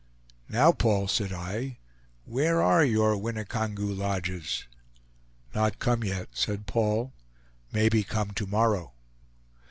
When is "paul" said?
0.71-1.07, 6.65-7.13